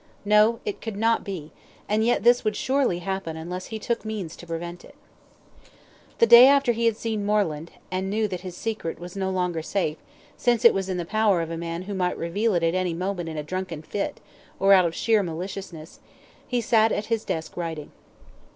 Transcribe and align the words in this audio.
No, 0.25 0.59
it 0.65 0.81
could 0.81 0.97
not 0.97 1.23
be, 1.23 1.51
and 1.87 2.03
yet 2.03 2.23
this 2.23 2.43
would 2.43 2.55
surely 2.55 2.97
happen 3.05 3.37
unless 3.37 3.67
he 3.67 3.77
took 3.77 4.03
means 4.03 4.35
to 4.35 4.47
prevent 4.47 4.83
it. 4.83 4.95
The 6.17 6.25
day 6.25 6.47
after 6.47 6.71
he 6.71 6.85
had 6.87 6.97
seen 6.97 7.23
Moreland, 7.23 7.69
and 7.91 8.09
knew 8.09 8.27
that 8.27 8.41
his 8.41 8.57
secret 8.57 8.97
was 8.99 9.15
no 9.15 9.29
longer 9.29 9.61
safe, 9.61 9.97
since 10.35 10.65
it 10.65 10.73
was 10.73 10.89
in 10.89 10.97
the 10.97 11.05
power 11.05 11.39
of 11.39 11.51
a 11.51 11.55
man 11.55 11.83
who 11.83 11.93
might 11.93 12.17
reveal 12.17 12.55
it 12.55 12.63
at 12.63 12.73
any 12.73 12.95
moment 12.95 13.29
in 13.29 13.37
a 13.37 13.43
drunken 13.43 13.83
fit, 13.83 14.19
or 14.59 14.73
out 14.73 14.85
of 14.85 14.95
sheer 14.95 15.21
maliciousness, 15.21 15.99
he 16.47 16.61
sat 16.61 16.91
at 16.91 17.05
his 17.05 17.23
desk 17.23 17.55
writing. 17.55 17.91